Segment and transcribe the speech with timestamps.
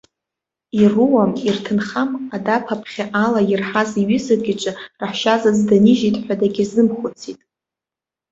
[0.81, 7.39] Ируам-ирҭынхам, адаԥа бӷьы ала ирҳаз иҩызак иҿы раҳәшьазаҵә дынижьт ҳәа дагьазымхәыцит.